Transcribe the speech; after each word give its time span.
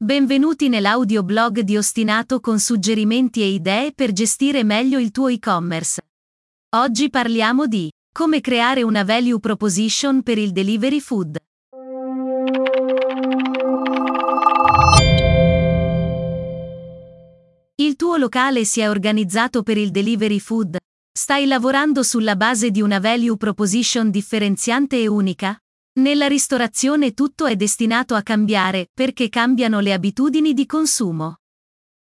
Benvenuti 0.00 0.68
nell'audioblog 0.68 1.58
di 1.62 1.76
Ostinato 1.76 2.38
con 2.38 2.60
suggerimenti 2.60 3.42
e 3.42 3.48
idee 3.48 3.92
per 3.92 4.12
gestire 4.12 4.62
meglio 4.62 5.00
il 5.00 5.10
tuo 5.10 5.26
e-commerce. 5.26 6.00
Oggi 6.76 7.10
parliamo 7.10 7.66
di 7.66 7.90
come 8.12 8.40
creare 8.40 8.84
una 8.84 9.02
value 9.02 9.40
proposition 9.40 10.22
per 10.22 10.38
il 10.38 10.52
delivery 10.52 11.00
food. 11.00 11.36
Il 17.74 17.96
tuo 17.96 18.16
locale 18.18 18.64
si 18.64 18.78
è 18.78 18.88
organizzato 18.88 19.64
per 19.64 19.78
il 19.78 19.90
delivery 19.90 20.38
food? 20.38 20.76
Stai 21.10 21.44
lavorando 21.46 22.04
sulla 22.04 22.36
base 22.36 22.70
di 22.70 22.80
una 22.80 23.00
value 23.00 23.36
proposition 23.36 24.12
differenziante 24.12 25.02
e 25.02 25.08
unica? 25.08 25.58
Nella 25.98 26.28
ristorazione 26.28 27.12
tutto 27.12 27.46
è 27.46 27.56
destinato 27.56 28.14
a 28.14 28.22
cambiare 28.22 28.88
perché 28.94 29.28
cambiano 29.28 29.80
le 29.80 29.92
abitudini 29.92 30.54
di 30.54 30.64
consumo. 30.64 31.38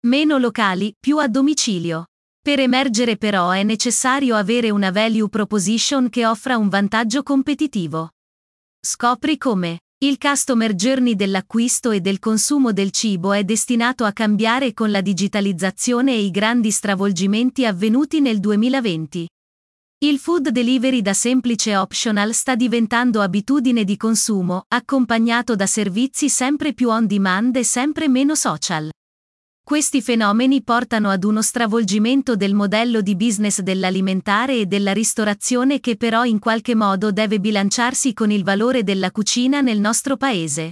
Meno 0.07 0.39
locali, 0.39 0.95
più 0.99 1.19
a 1.19 1.27
domicilio. 1.27 2.07
Per 2.41 2.59
emergere 2.59 3.17
però 3.17 3.51
è 3.51 3.61
necessario 3.61 4.35
avere 4.35 4.71
una 4.71 4.89
value 4.89 5.29
proposition 5.29 6.09
che 6.09 6.25
offra 6.25 6.57
un 6.57 6.69
vantaggio 6.69 7.21
competitivo. 7.21 8.13
Scopri 8.79 9.37
come. 9.37 9.81
Il 10.03 10.17
customer 10.17 10.73
journey 10.73 11.13
dell'acquisto 11.13 11.91
e 11.91 12.01
del 12.01 12.17
consumo 12.17 12.73
del 12.73 12.89
cibo 12.89 13.31
è 13.31 13.43
destinato 13.43 14.05
a 14.05 14.11
cambiare 14.11 14.73
con 14.73 14.89
la 14.89 15.01
digitalizzazione 15.01 16.13
e 16.13 16.23
i 16.23 16.31
grandi 16.31 16.71
stravolgimenti 16.71 17.63
avvenuti 17.63 18.21
nel 18.21 18.39
2020. 18.39 19.27
Il 20.03 20.19
food 20.19 20.49
delivery 20.49 21.01
da 21.01 21.13
semplice 21.13 21.77
optional 21.77 22.33
sta 22.33 22.55
diventando 22.55 23.21
abitudine 23.21 23.85
di 23.85 23.95
consumo, 23.95 24.65
accompagnato 24.67 25.55
da 25.55 25.65
servizi 25.65 26.27
sempre 26.27 26.73
più 26.73 26.89
on 26.89 27.07
demand 27.07 27.55
e 27.55 27.63
sempre 27.63 28.09
meno 28.09 28.35
social. 28.35 28.89
Questi 29.63 30.01
fenomeni 30.01 30.61
portano 30.61 31.09
ad 31.09 31.23
uno 31.23 31.41
stravolgimento 31.41 32.35
del 32.35 32.53
modello 32.53 32.99
di 32.99 33.15
business 33.15 33.61
dell'alimentare 33.61 34.59
e 34.59 34.65
della 34.65 34.91
ristorazione 34.91 35.79
che 35.79 35.95
però 35.95 36.25
in 36.25 36.39
qualche 36.39 36.75
modo 36.75 37.13
deve 37.13 37.39
bilanciarsi 37.39 38.13
con 38.13 38.29
il 38.29 38.43
valore 38.43 38.83
della 38.83 39.09
cucina 39.09 39.61
nel 39.61 39.79
nostro 39.79 40.17
paese. 40.17 40.71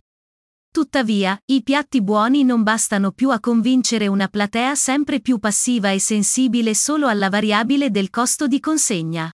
Tuttavia, 0.71 1.37
i 1.47 1.63
piatti 1.63 2.01
buoni 2.01 2.45
non 2.45 2.63
bastano 2.63 3.11
più 3.11 3.29
a 3.31 3.41
convincere 3.41 4.07
una 4.07 4.29
platea 4.29 4.73
sempre 4.75 5.19
più 5.19 5.37
passiva 5.37 5.91
e 5.91 5.99
sensibile 5.99 6.73
solo 6.75 7.07
alla 7.07 7.29
variabile 7.29 7.91
del 7.91 8.09
costo 8.09 8.47
di 8.47 8.61
consegna. 8.61 9.30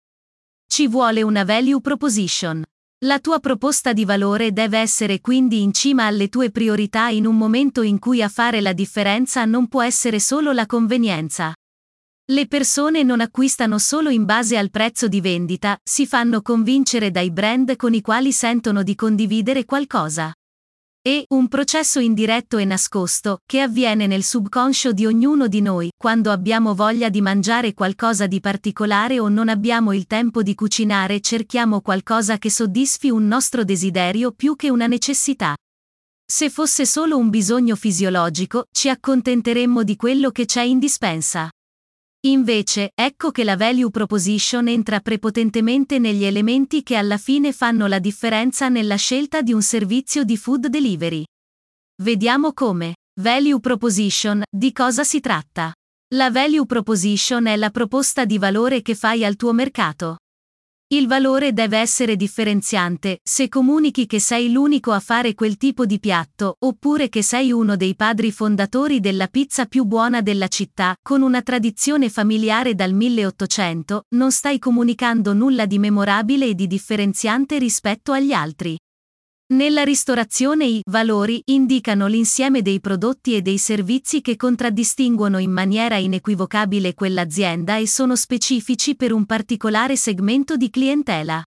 Ci 0.68 0.88
vuole 0.88 1.22
una 1.22 1.44
value 1.44 1.80
proposition. 1.80 2.64
La 3.06 3.20
tua 3.20 3.40
proposta 3.40 3.94
di 3.94 4.04
valore 4.04 4.52
deve 4.52 4.80
essere 4.80 5.22
quindi 5.22 5.62
in 5.62 5.74
cima 5.74 6.06
alle 6.06 6.28
tue 6.28 6.52
priorità 6.52 7.08
in 7.08 7.26
un 7.26 7.38
momento 7.38 7.82
in 7.82 8.00
cui 8.00 8.22
a 8.22 8.28
fare 8.28 8.62
la 8.62 8.74
differenza 8.74 9.46
non 9.46 9.68
può 9.68 9.82
essere 9.82 10.20
solo 10.20 10.52
la 10.52 10.66
convenienza. 10.66 11.54
Le 12.32 12.48
persone 12.48 13.04
non 13.04 13.22
acquistano 13.22 13.78
solo 13.78 14.10
in 14.10 14.26
base 14.26 14.58
al 14.58 14.72
prezzo 14.72 15.08
di 15.08 15.22
vendita, 15.22 15.78
si 15.84 16.08
fanno 16.08 16.42
convincere 16.42 17.12
dai 17.12 17.32
brand 17.32 17.76
con 17.76 17.94
i 17.94 18.02
quali 18.02 18.32
sentono 18.32 18.82
di 18.82 18.96
condividere 18.96 19.64
qualcosa. 19.64 20.34
È 21.08 21.24
un 21.36 21.48
processo 21.50 22.00
indiretto 22.00 22.58
e 22.58 22.66
nascosto, 22.66 23.42
che 23.46 23.62
avviene 23.62 24.08
nel 24.08 24.24
subconscio 24.24 24.92
di 24.92 25.06
ognuno 25.06 25.48
di 25.48 25.62
noi, 25.62 25.92
quando 25.96 26.32
abbiamo 26.32 26.74
voglia 26.74 27.10
di 27.10 27.22
mangiare 27.22 27.76
qualcosa 27.76 28.26
di 28.26 28.40
particolare 28.40 29.20
o 29.20 29.30
non 29.30 29.48
abbiamo 29.48 29.94
il 29.94 30.08
tempo 30.08 30.42
di 30.42 30.56
cucinare 30.56 31.20
cerchiamo 31.20 31.82
qualcosa 31.82 32.40
che 32.40 32.50
soddisfi 32.50 33.12
un 33.12 33.28
nostro 33.28 33.64
desiderio 33.64 34.32
più 34.32 34.56
che 34.56 34.72
una 34.72 34.88
necessità. 34.88 35.56
Se 36.26 36.50
fosse 36.50 36.88
solo 36.88 37.20
un 37.20 37.30
bisogno 37.30 37.76
fisiologico, 37.76 38.66
ci 38.72 38.90
accontenteremmo 38.90 39.84
di 39.84 39.96
quello 39.98 40.32
che 40.32 40.46
c'è 40.46 40.64
in 40.64 40.80
dispensa. 40.80 41.52
Invece, 42.26 42.90
ecco 42.96 43.30
che 43.30 43.44
la 43.44 43.56
value 43.56 43.92
proposition 43.92 44.68
entra 44.68 45.00
prepotentemente 45.00 46.00
negli 46.00 46.24
elementi 46.24 46.82
che 46.82 46.96
alla 46.96 47.18
fine 47.18 47.54
fanno 47.54 47.86
la 47.86 48.00
differenza 48.00 48.68
nella 48.68 48.96
scelta 48.96 49.44
di 49.44 49.54
un 49.54 49.62
servizio 49.62 50.24
di 50.24 50.36
food 50.36 50.68
delivery. 50.68 51.24
Vediamo 52.02 52.52
come. 52.54 52.96
Value 53.22 53.60
proposition, 53.60 54.42
di 54.50 54.72
cosa 54.72 55.04
si 55.04 55.20
tratta? 55.20 55.72
La 56.16 56.32
value 56.32 56.66
proposition 56.66 57.46
è 57.46 57.56
la 57.56 57.70
proposta 57.70 58.26
di 58.26 58.40
valore 58.40 58.82
che 58.82 58.96
fai 58.96 59.24
al 59.24 59.36
tuo 59.36 59.54
mercato. 59.54 60.18
Il 60.90 61.08
valore 61.08 61.52
deve 61.52 61.80
essere 61.80 62.16
differenziante, 62.16 63.20
se 63.24 63.50
comunichi 63.50 64.06
che 64.06 64.20
sei 64.20 64.52
l'unico 64.52 64.92
a 64.92 65.00
fare 65.00 65.34
quel 65.34 65.58
tipo 65.58 65.84
di 65.88 66.00
piatto, 66.00 66.58
oppure 66.60 67.10
che 67.10 67.24
sei 67.24 67.52
uno 67.52 67.76
dei 67.76 67.96
padri 67.96 68.32
fondatori 68.32 69.00
della 69.00 69.26
pizza 69.26 69.66
più 69.66 69.86
buona 69.86 70.22
della 70.22 70.48
città, 70.48 70.96
con 71.02 71.24
una 71.24 71.42
tradizione 71.42 72.10
familiare 72.10 72.76
dal 72.76 72.94
1800, 72.94 74.06
non 74.10 74.32
stai 74.32 74.60
comunicando 74.60 75.34
nulla 75.34 75.66
di 75.66 75.80
memorabile 75.80 76.46
e 76.46 76.54
di 76.54 76.68
differenziante 76.68 77.58
rispetto 77.58 78.12
agli 78.12 78.32
altri. 78.32 78.78
Nella 79.54 79.84
ristorazione 79.84 80.66
i 80.66 80.82
valori 80.90 81.40
indicano 81.46 82.08
l'insieme 82.08 82.64
dei 82.64 82.80
prodotti 82.80 83.36
e 83.36 83.44
dei 83.44 83.60
servizi 83.60 84.22
che 84.22 84.38
contraddistinguono 84.38 85.38
in 85.38 85.52
maniera 85.52 85.98
inequivocabile 85.98 86.96
quell'azienda 86.96 87.78
e 87.78 87.86
sono 87.86 88.16
specifici 88.16 88.96
per 88.96 89.14
un 89.14 89.28
particolare 89.28 89.98
segmento 89.98 90.58
di 90.58 90.72
clientela. 90.72 91.44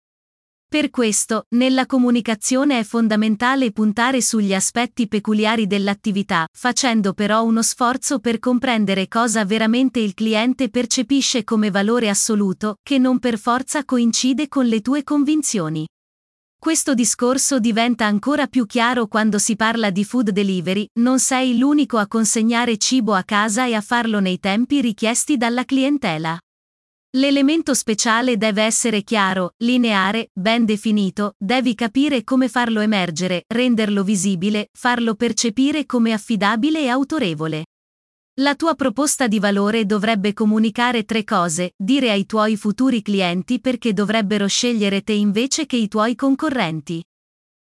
Per 0.69 0.91
questo, 0.91 1.45
nella 1.55 1.87
comunicazione 1.87 2.77
è 2.77 2.83
fondamentale 2.83 3.71
puntare 3.71 4.21
sugli 4.21 4.53
aspetti 4.53 5.07
peculiari 5.07 5.65
dell'attività, 5.65 6.45
facendo 6.55 7.13
però 7.13 7.43
uno 7.43 7.63
sforzo 7.63 8.19
per 8.19 8.37
comprendere 8.37 9.07
cosa 9.07 9.43
veramente 9.43 9.99
il 9.99 10.13
cliente 10.13 10.69
percepisce 10.69 11.43
come 11.43 11.71
valore 11.71 12.09
assoluto, 12.09 12.75
che 12.83 12.99
non 12.99 13.17
per 13.17 13.39
forza 13.39 13.83
coincide 13.85 14.47
con 14.47 14.67
le 14.67 14.81
tue 14.81 15.03
convinzioni. 15.03 15.87
Questo 16.59 16.95
discorso 16.95 17.59
diventa 17.59 18.05
ancora 18.05 18.47
più 18.47 18.65
chiaro 18.65 19.07
quando 19.07 19.37
si 19.37 19.55
parla 19.55 19.91
di 19.91 20.03
food 20.03 20.31
delivery, 20.31 20.87
non 20.99 21.19
sei 21.19 21.57
l'unico 21.57 21.97
a 21.97 22.07
consegnare 22.07 22.77
cibo 22.77 23.13
a 23.13 23.23
casa 23.23 23.65
e 23.67 23.75
a 23.75 23.81
farlo 23.81 24.19
nei 24.19 24.39
tempi 24.39 24.81
richiesti 24.81 25.37
dalla 25.37 25.63
clientela. 25.65 26.37
L'elemento 27.11 27.73
speciale 27.73 28.37
deve 28.37 28.63
essere 28.63 29.03
chiaro, 29.03 29.53
lineare, 29.57 30.29
ben 30.33 30.65
definito, 30.65 31.35
devi 31.37 31.73
capire 31.75 32.23
come 32.23 32.49
farlo 32.49 32.81
emergere, 32.81 33.43
renderlo 33.47 34.03
visibile, 34.03 34.69
farlo 34.73 35.15
percepire 35.15 35.85
come 35.85 36.11
affidabile 36.11 36.81
e 36.81 36.89
autorevole. 36.89 37.65
La 38.39 38.53
tua 38.53 38.75
proposta 38.75 39.25
di 39.25 39.39
valore 39.39 39.87
dovrebbe 39.87 40.33
comunicare 40.33 41.05
tre 41.05 41.23
cose, 41.23 41.73
dire 41.75 42.11
ai 42.11 42.27
tuoi 42.27 42.55
futuri 42.55 43.01
clienti 43.01 43.59
perché 43.59 43.93
dovrebbero 43.93 44.45
scegliere 44.45 45.01
te 45.01 45.13
invece 45.13 45.65
che 45.65 45.75
i 45.75 45.87
tuoi 45.87 46.13
concorrenti. 46.13 47.03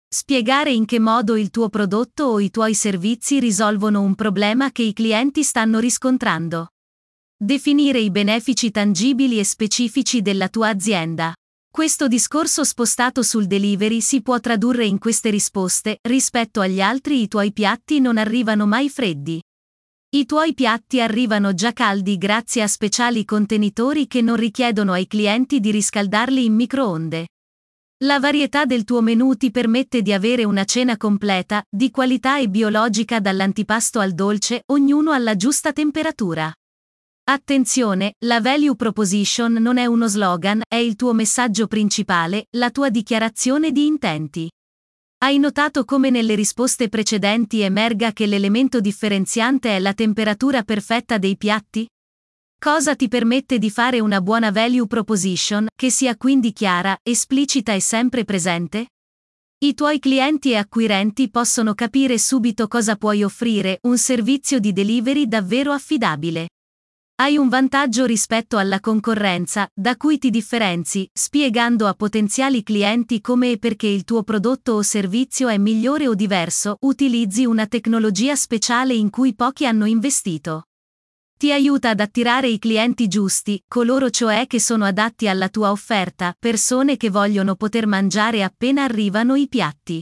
Spiegare 0.07 0.71
in 0.71 0.85
che 0.85 0.97
modo 0.97 1.35
il 1.35 1.51
tuo 1.51 1.69
prodotto 1.69 2.23
o 2.23 2.39
i 2.39 2.49
tuoi 2.49 2.73
servizi 2.73 3.39
risolvono 3.39 4.01
un 4.01 4.15
problema 4.15 4.71
che 4.71 4.81
i 4.81 4.93
clienti 4.93 5.43
stanno 5.43 5.77
riscontrando. 5.77 6.69
Definire 7.37 7.99
i 7.99 8.09
benefici 8.09 8.71
tangibili 8.71 9.37
e 9.37 9.43
specifici 9.43 10.23
della 10.23 10.49
tua 10.49 10.69
azienda. 10.69 11.35
Questo 11.71 12.07
discorso 12.07 12.63
spostato 12.63 13.21
sul 13.21 13.45
delivery 13.45 14.01
si 14.01 14.23
può 14.23 14.39
tradurre 14.39 14.85
in 14.85 14.97
queste 14.97 15.29
risposte, 15.29 15.99
rispetto 16.01 16.61
agli 16.61 16.81
altri 16.81 17.21
i 17.21 17.27
tuoi 17.27 17.53
piatti 17.53 17.99
non 17.99 18.17
arrivano 18.17 18.65
mai 18.65 18.89
freddi. 18.89 19.39
I 20.15 20.27
tuoi 20.27 20.53
piatti 20.53 21.01
arrivano 21.01 21.55
già 21.55 21.73
caldi 21.73 22.19
grazie 22.19 22.61
a 22.61 22.67
speciali 22.67 23.25
contenitori 23.25 24.05
che 24.05 24.21
non 24.21 24.35
richiedono 24.35 24.91
ai 24.91 25.07
clienti 25.07 25.59
di 25.59 25.71
riscaldarli 25.71 26.45
in 26.45 26.53
microonde. 26.53 27.29
La 28.03 28.19
varietà 28.19 28.65
del 28.65 28.83
tuo 28.83 29.01
menù 29.01 29.33
ti 29.33 29.49
permette 29.49 30.03
di 30.03 30.13
avere 30.13 30.43
una 30.43 30.65
cena 30.65 30.97
completa, 30.97 31.63
di 31.67 31.89
qualità 31.89 32.37
e 32.37 32.47
biologica 32.47 33.19
dall'antipasto 33.19 33.99
al 33.99 34.11
dolce, 34.11 34.61
ognuno 34.67 35.13
alla 35.13 35.35
giusta 35.35 35.73
temperatura. 35.73 36.53
Attenzione, 37.23 38.13
la 38.25 38.39
value 38.39 38.75
proposition 38.75 39.53
non 39.53 39.79
è 39.79 39.87
uno 39.87 40.07
slogan, 40.07 40.61
è 40.67 40.75
il 40.75 40.95
tuo 40.95 41.13
messaggio 41.13 41.65
principale, 41.65 42.45
la 42.51 42.69
tua 42.69 42.91
dichiarazione 42.91 43.71
di 43.71 43.87
intenti. 43.87 44.47
Hai 45.23 45.39
notato 45.39 45.85
come 45.85 46.09
nelle 46.09 46.35
risposte 46.35 46.89
precedenti 46.89 47.61
emerga 47.61 48.11
che 48.11 48.25
l'elemento 48.25 48.81
differenziante 48.81 49.73
è 49.73 49.79
la 49.79 49.93
temperatura 49.93 50.63
perfetta 50.63 51.17
dei 51.17 51.37
piatti? 51.37 51.87
Cosa 52.59 52.93
ti 52.97 53.07
permette 53.07 53.57
di 53.57 53.69
fare 53.69 54.01
una 54.01 54.19
buona 54.19 54.51
value 54.51 54.85
proposition, 54.85 55.67
che 55.73 55.89
sia 55.91 56.17
quindi 56.17 56.51
chiara, 56.51 56.97
esplicita 57.01 57.71
e 57.71 57.79
sempre 57.79 58.25
presente? 58.25 58.87
I 59.59 59.73
tuoi 59.73 59.99
clienti 59.99 60.51
e 60.51 60.57
acquirenti 60.57 61.29
possono 61.29 61.73
capire 61.73 62.17
subito 62.17 62.67
cosa 62.67 62.97
puoi 62.97 63.23
offrire, 63.23 63.77
un 63.83 63.97
servizio 63.97 64.59
di 64.59 64.73
delivery 64.73 65.25
davvero 65.25 65.71
affidabile. 65.71 66.49
Hai 67.15 67.37
un 67.37 67.47
vantaggio 67.47 68.05
rispetto 68.05 68.57
alla 68.57 68.79
concorrenza, 68.79 69.69
da 69.71 69.95
cui 69.97 70.17
ti 70.17 70.31
differenzi, 70.31 71.07
spiegando 71.13 71.85
a 71.85 71.93
potenziali 71.93 72.63
clienti 72.63 73.21
come 73.21 73.51
e 73.51 73.59
perché 73.59 73.85
il 73.85 74.03
tuo 74.03 74.23
prodotto 74.23 74.73
o 74.73 74.81
servizio 74.81 75.47
è 75.47 75.59
migliore 75.59 76.07
o 76.07 76.15
diverso, 76.15 76.77
utilizzi 76.81 77.45
una 77.45 77.67
tecnologia 77.67 78.35
speciale 78.35 78.95
in 78.95 79.11
cui 79.11 79.35
pochi 79.35 79.67
hanno 79.67 79.85
investito. 79.85 80.63
Ti 81.37 81.51
aiuta 81.51 81.91
ad 81.91 81.99
attirare 81.99 82.47
i 82.47 82.57
clienti 82.57 83.07
giusti, 83.07 83.61
coloro 83.67 84.09
cioè 84.09 84.47
che 84.47 84.59
sono 84.59 84.83
adatti 84.83 85.27
alla 85.27 85.49
tua 85.49 85.69
offerta, 85.69 86.35
persone 86.37 86.97
che 86.97 87.11
vogliono 87.11 87.55
poter 87.55 87.85
mangiare 87.85 88.41
appena 88.41 88.85
arrivano 88.85 89.35
i 89.35 89.47
piatti. 89.47 90.01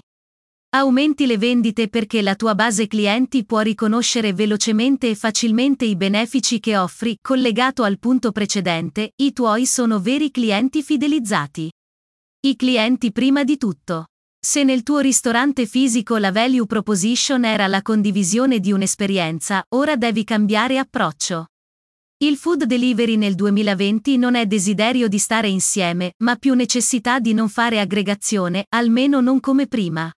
Aumenti 0.74 1.26
le 1.26 1.38
vendite 1.38 1.90
perché 1.90 2.22
la 2.22 2.34
tua 2.38 2.56
base 2.56 2.88
clienti 2.88 3.44
può 3.44 3.60
riconoscere 3.60 4.32
velocemente 4.32 5.10
e 5.10 5.16
facilmente 5.16 5.84
i 5.84 5.98
benefici 5.98 6.62
che 6.62 6.78
offri, 6.78 7.18
collegato 7.22 7.84
al 7.84 8.00
punto 8.00 8.32
precedente, 8.32 9.12
i 9.18 9.34
tuoi 9.34 9.66
sono 9.66 10.00
veri 10.00 10.32
clienti 10.32 10.82
fidelizzati. 10.82 11.70
I 12.48 12.56
clienti 12.56 13.12
prima 13.12 13.44
di 13.44 13.58
tutto. 13.58 14.06
Se 14.40 14.64
nel 14.64 14.84
tuo 14.84 15.00
ristorante 15.00 15.66
fisico 15.66 16.16
la 16.16 16.32
value 16.32 16.66
proposition 16.66 17.44
era 17.44 17.68
la 17.68 17.82
condivisione 17.82 18.62
di 18.62 18.72
un'esperienza, 18.72 19.66
ora 19.76 19.98
devi 19.98 20.24
cambiare 20.24 20.78
approccio. 20.78 21.48
Il 22.24 22.38
food 22.38 22.64
delivery 22.64 23.18
nel 23.18 23.36
2020 23.36 24.16
non 24.16 24.36
è 24.36 24.46
desiderio 24.46 25.10
di 25.10 25.20
stare 25.20 25.50
insieme, 25.50 26.14
ma 26.20 26.38
più 26.38 26.54
necessità 26.54 27.20
di 27.20 27.34
non 27.34 27.50
fare 27.50 27.82
aggregazione, 27.82 28.68
almeno 28.70 29.20
non 29.20 29.42
come 29.42 29.68
prima. 29.68 30.10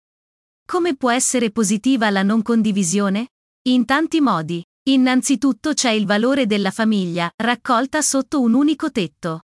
Come 0.66 0.96
può 0.96 1.12
essere 1.12 1.52
positiva 1.52 2.10
la 2.10 2.24
non 2.24 2.42
condivisione? 2.42 3.28
In 3.68 3.86
tanti 3.86 4.22
modi. 4.22 4.64
Innanzitutto 4.90 5.74
c'è 5.74 5.92
il 5.92 6.06
valore 6.06 6.46
della 6.46 6.72
famiglia, 6.72 7.30
raccolta 7.36 8.02
sotto 8.02 8.42
un 8.42 8.54
unico 8.54 8.92
tetto. 8.92 9.42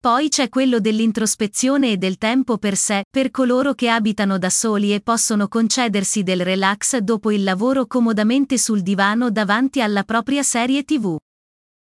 Poi 0.00 0.28
c'è 0.28 0.48
quello 0.48 0.80
dell'introspezione 0.80 1.92
e 1.92 1.96
del 1.96 2.18
tempo 2.18 2.56
per 2.56 2.76
sé, 2.76 3.04
per 3.10 3.30
coloro 3.30 3.74
che 3.74 3.88
abitano 3.88 4.38
da 4.38 4.48
soli 4.48 4.94
e 4.94 5.00
possono 5.00 5.48
concedersi 5.48 6.22
del 6.22 6.42
relax 6.42 6.96
dopo 6.98 7.30
il 7.30 7.42
lavoro 7.42 7.86
comodamente 7.86 8.58
sul 8.58 8.82
divano 8.82 9.30
davanti 9.30 9.80
alla 9.80 10.04
propria 10.04 10.42
serie 10.42 10.84
TV. 10.84 11.16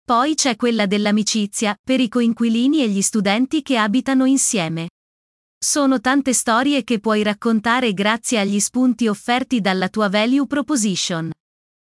Poi 0.03 0.35
c'è 0.35 0.55
quella 0.55 0.85
dell'amicizia, 0.85 1.75
per 1.83 1.99
i 1.99 2.07
coinquilini 2.07 2.83
e 2.83 2.89
gli 2.89 3.01
studenti 3.01 3.61
che 3.61 3.77
abitano 3.77 4.25
insieme. 4.25 4.89
Sono 5.67 5.99
tante 5.99 6.33
storie 6.33 6.83
che 6.83 6.99
puoi 6.99 7.23
raccontare 7.23 7.95
grazie 7.95 8.39
agli 8.39 8.59
spunti 8.59 9.07
offerti 9.07 9.61
dalla 9.61 9.89
tua 9.89 10.09
value 10.09 10.45
proposition. 10.45 11.31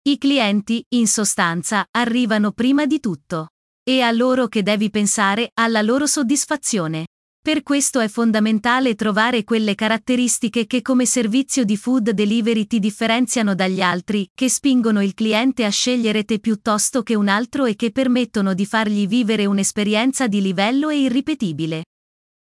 I 0.04 0.20
clienti, 0.20 0.86
in 0.90 1.08
sostanza, 1.08 1.84
arrivano 1.90 2.52
prima 2.52 2.86
di 2.86 3.00
tutto. 3.00 3.48
E 3.84 4.02
a 4.02 4.12
loro 4.12 4.50
che 4.50 4.62
devi 4.62 4.92
pensare, 4.92 5.50
alla 5.56 5.82
loro 5.82 6.06
soddisfazione. 6.06 7.08
Per 7.42 7.64
questo 7.64 8.00
è 8.02 8.08
fondamentale 8.08 8.94
trovare 8.94 9.44
quelle 9.44 9.74
caratteristiche 9.74 10.68
che 10.68 10.84
come 10.84 11.08
servizio 11.08 11.64
di 11.66 11.76
food 11.76 12.12
delivery 12.12 12.68
ti 12.68 12.78
differenziano 12.78 13.56
dagli 13.56 13.82
altri, 13.82 14.30
che 14.36 14.48
spingono 14.48 15.02
il 15.02 15.16
cliente 15.16 15.66
a 15.66 15.70
scegliere 15.70 16.24
te 16.24 16.38
piuttosto 16.38 17.02
che 17.02 17.16
un 17.16 17.28
altro 17.28 17.66
e 17.66 17.76
che 17.76 17.92
permettono 17.92 18.54
di 18.54 18.68
fargli 18.68 19.08
vivere 19.08 19.48
un'esperienza 19.48 20.28
di 20.28 20.40
livello 20.40 20.90
e 20.90 21.00
irripetibile. 21.00 21.86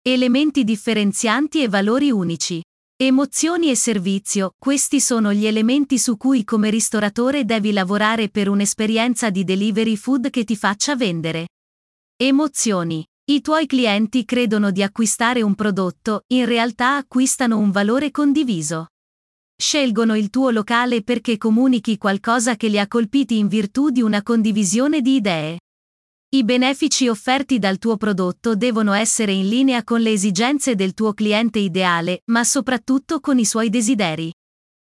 Elementi 0.06 0.64
differenzianti 0.64 1.62
e 1.62 1.68
valori 1.68 2.10
unici. 2.10 2.62
Emozioni 2.94 3.70
e 3.70 3.74
servizio, 3.74 4.52
questi 4.58 5.00
sono 5.00 5.32
gli 5.32 5.46
elementi 5.46 5.96
su 5.96 6.18
cui 6.18 6.44
come 6.44 6.68
ristoratore 6.68 7.46
devi 7.46 7.72
lavorare 7.72 8.28
per 8.28 8.50
un'esperienza 8.50 9.30
di 9.30 9.44
delivery 9.44 9.96
food 9.96 10.28
che 10.28 10.44
ti 10.44 10.56
faccia 10.56 10.94
vendere. 10.94 11.48
Emozioni. 12.16 13.02
I 13.30 13.40
tuoi 13.40 13.64
clienti 13.64 14.26
credono 14.26 14.70
di 14.70 14.82
acquistare 14.82 15.40
un 15.40 15.54
prodotto, 15.54 16.24
in 16.34 16.44
realtà 16.44 16.96
acquistano 16.96 17.56
un 17.56 17.70
valore 17.70 18.10
condiviso. 18.10 18.88
Scelgono 19.56 20.14
il 20.18 20.28
tuo 20.28 20.50
locale 20.50 21.02
perché 21.02 21.38
comunichi 21.38 21.96
qualcosa 21.96 22.56
che 22.56 22.68
li 22.68 22.78
ha 22.78 22.86
colpiti 22.86 23.38
in 23.38 23.48
virtù 23.48 23.88
di 23.88 24.02
una 24.02 24.22
condivisione 24.22 25.00
di 25.00 25.14
idee. 25.14 25.60
I 26.34 26.42
benefici 26.42 27.06
offerti 27.06 27.60
dal 27.60 27.78
tuo 27.78 27.96
prodotto 27.96 28.56
devono 28.56 28.92
essere 28.92 29.30
in 29.30 29.48
linea 29.48 29.84
con 29.84 30.00
le 30.00 30.10
esigenze 30.10 30.74
del 30.74 30.92
tuo 30.92 31.14
cliente 31.14 31.60
ideale, 31.60 32.22
ma 32.24 32.42
soprattutto 32.42 33.20
con 33.20 33.38
i 33.38 33.44
suoi 33.44 33.70
desideri. 33.70 34.34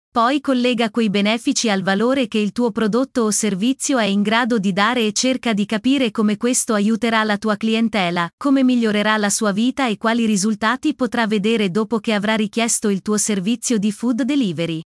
Poi 0.09 0.41
collega 0.41 0.91
quei 0.91 1.11
benefici 1.11 1.69
al 1.69 1.83
valore 1.83 2.29
che 2.29 2.39
il 2.39 2.53
tuo 2.53 2.71
prodotto 2.71 3.23
o 3.23 3.33
servizio 3.33 3.99
è 3.99 4.05
in 4.05 4.23
grado 4.23 4.61
di 4.61 4.73
dare 4.73 5.05
e 5.05 5.13
cerca 5.13 5.53
di 5.53 5.67
capire 5.67 6.13
come 6.13 6.37
questo 6.37 6.75
aiuterà 6.75 7.25
la 7.25 7.39
tua 7.39 7.57
clientela, 7.57 8.31
come 8.37 8.63
migliorerà 8.63 9.17
la 9.17 9.29
sua 9.29 9.51
vita 9.51 9.89
e 9.89 9.97
quali 9.97 10.27
risultati 10.27 10.95
potrà 10.95 11.27
vedere 11.27 11.73
dopo 11.73 11.99
che 11.99 12.13
avrà 12.13 12.37
richiesto 12.37 12.89
il 12.89 13.03
tuo 13.03 13.17
servizio 13.17 13.79
di 13.79 13.91
food 13.91 14.23
delivery. 14.23 14.81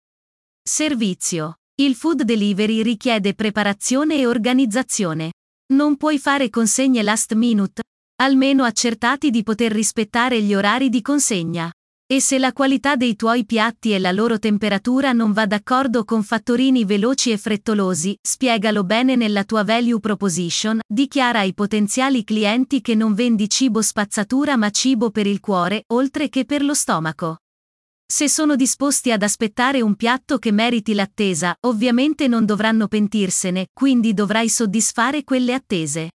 Servizio. 0.63 1.61
Il 1.77 1.95
food 1.95 2.25
delivery 2.25 2.83
richiede 2.83 3.33
preparazione 3.33 4.19
e 4.19 4.27
organizzazione. 4.27 5.31
Non 5.73 5.97
puoi 5.97 6.19
fare 6.19 6.51
consegne 6.51 7.03
last 7.03 7.33
minute? 7.33 7.83
Almeno 8.21 8.65
accertati 8.65 9.31
di 9.31 9.43
poter 9.43 9.73
rispettare 9.73 10.43
gli 10.43 10.53
orari 10.53 10.91
di 10.91 11.01
consegna. 11.01 11.73
E 12.07 12.21
se 12.21 12.39
la 12.39 12.53
qualità 12.53 12.95
dei 12.95 13.17
tuoi 13.17 13.47
piatti 13.47 13.95
e 13.95 13.99
la 13.99 14.13
loro 14.13 14.39
temperatura 14.39 15.13
non 15.13 15.33
va 15.33 15.47
d'accordo 15.47 16.05
con 16.05 16.23
fattorini 16.23 16.85
veloci 16.85 17.31
e 17.31 17.39
frettolosi, 17.39 18.15
spiegalo 18.21 18.85
bene 18.85 19.17
nella 19.17 19.45
tua 19.45 19.65
value 19.65 19.99
proposition, 19.99 20.79
dichiara 20.87 21.39
ai 21.39 21.55
potenziali 21.55 22.23
clienti 22.23 22.83
che 22.83 22.95
non 22.95 23.15
vendi 23.15 23.49
cibo 23.49 23.81
spazzatura 23.81 24.57
ma 24.57 24.69
cibo 24.69 25.11
per 25.11 25.27
il 25.27 25.41
cuore, 25.41 25.85
oltre 25.95 26.29
che 26.29 26.45
per 26.45 26.63
lo 26.63 26.75
stomaco. 26.75 27.39
Se 28.15 28.29
sono 28.29 28.57
disposti 28.57 29.11
ad 29.11 29.23
aspettare 29.23 29.81
un 29.81 29.95
piatto 29.95 30.37
che 30.37 30.53
meriti 30.53 30.93
l'attesa, 30.93 31.57
ovviamente 31.61 32.29
non 32.29 32.45
dovranno 32.45 32.87
pentirsene, 32.87 33.69
quindi 33.73 34.13
dovrai 34.13 34.51
soddisfare 34.51 35.25
quelle 35.25 35.55
attese. 35.55 36.11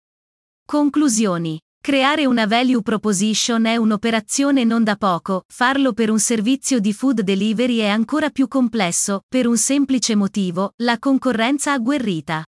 Conclusioni. 0.66 1.58
Creare 1.80 2.26
una 2.26 2.44
value 2.46 2.82
proposition 2.82 3.64
è 3.64 3.76
un'operazione 3.76 4.62
non 4.62 4.84
da 4.84 4.96
poco, 4.96 5.44
farlo 5.48 5.94
per 5.94 6.10
un 6.10 6.20
servizio 6.20 6.80
di 6.80 6.92
food 6.92 7.22
delivery 7.22 7.78
è 7.78 7.86
ancora 7.86 8.28
più 8.28 8.46
complesso, 8.46 9.22
per 9.26 9.46
un 9.46 9.56
semplice 9.56 10.14
motivo, 10.14 10.74
la 10.82 10.98
concorrenza 10.98 11.72
agguerrita. 11.72 12.44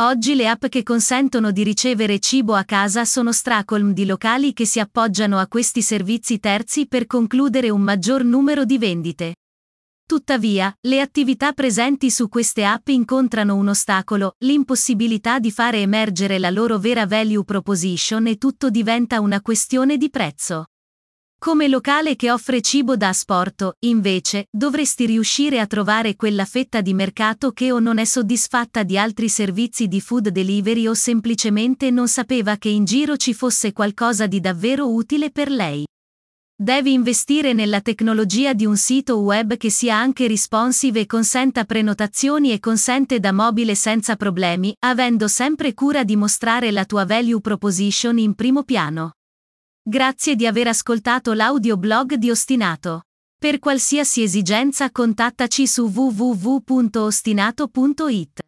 Oggi 0.00 0.36
le 0.36 0.46
app 0.46 0.66
che 0.66 0.84
consentono 0.84 1.50
di 1.50 1.64
ricevere 1.64 2.20
cibo 2.20 2.54
a 2.54 2.62
casa 2.62 3.04
sono 3.04 3.32
stracolm 3.32 3.92
di 3.92 4.06
locali 4.06 4.52
che 4.52 4.64
si 4.64 4.78
appoggiano 4.78 5.38
a 5.38 5.48
questi 5.48 5.82
servizi 5.82 6.38
terzi 6.38 6.86
per 6.86 7.08
concludere 7.08 7.68
un 7.68 7.80
maggior 7.80 8.22
numero 8.22 8.64
di 8.64 8.78
vendite. 8.78 9.34
Tuttavia, 10.06 10.72
le 10.82 11.00
attività 11.00 11.52
presenti 11.52 12.12
su 12.12 12.28
queste 12.28 12.64
app 12.64 12.86
incontrano 12.86 13.56
un 13.56 13.66
ostacolo, 13.66 14.36
l'impossibilità 14.38 15.40
di 15.40 15.50
fare 15.50 15.80
emergere 15.80 16.38
la 16.38 16.50
loro 16.50 16.78
vera 16.78 17.04
value 17.04 17.42
proposition 17.42 18.28
e 18.28 18.38
tutto 18.38 18.70
diventa 18.70 19.18
una 19.18 19.40
questione 19.40 19.96
di 19.96 20.10
prezzo. 20.10 20.66
Come 21.40 21.68
locale 21.68 22.16
che 22.16 22.32
offre 22.32 22.60
cibo 22.60 22.96
da 22.96 23.10
asporto, 23.10 23.76
invece, 23.84 24.46
dovresti 24.50 25.06
riuscire 25.06 25.60
a 25.60 25.68
trovare 25.68 26.16
quella 26.16 26.44
fetta 26.44 26.80
di 26.80 26.92
mercato 26.94 27.52
che 27.52 27.70
o 27.70 27.78
non 27.78 27.98
è 27.98 28.04
soddisfatta 28.04 28.82
di 28.82 28.98
altri 28.98 29.28
servizi 29.28 29.86
di 29.86 30.00
food 30.00 30.30
delivery 30.30 30.88
o 30.88 30.94
semplicemente 30.94 31.92
non 31.92 32.08
sapeva 32.08 32.56
che 32.56 32.70
in 32.70 32.84
giro 32.84 33.16
ci 33.16 33.34
fosse 33.34 33.72
qualcosa 33.72 34.26
di 34.26 34.40
davvero 34.40 34.92
utile 34.92 35.30
per 35.30 35.48
lei. 35.48 35.86
Devi 36.60 36.92
investire 36.92 37.52
nella 37.52 37.82
tecnologia 37.82 38.52
di 38.52 38.66
un 38.66 38.76
sito 38.76 39.20
web 39.20 39.56
che 39.56 39.70
sia 39.70 39.96
anche 39.96 40.26
responsive 40.26 40.98
e 40.98 41.06
consenta 41.06 41.64
prenotazioni 41.64 42.50
e 42.50 42.58
consente 42.58 43.20
da 43.20 43.30
mobile 43.32 43.76
senza 43.76 44.16
problemi, 44.16 44.74
avendo 44.80 45.28
sempre 45.28 45.72
cura 45.72 46.02
di 46.02 46.16
mostrare 46.16 46.72
la 46.72 46.84
tua 46.84 47.04
value 47.04 47.40
proposition 47.40 48.18
in 48.18 48.34
primo 48.34 48.64
piano. 48.64 49.12
Grazie 49.88 50.36
di 50.36 50.46
aver 50.46 50.66
ascoltato 50.66 51.32
l'audioblog 51.32 52.16
di 52.16 52.30
Ostinato. 52.30 53.04
Per 53.38 53.58
qualsiasi 53.58 54.20
esigenza 54.20 54.90
contattaci 54.90 55.66
su 55.66 55.86
www.ostinato.it. 55.86 58.47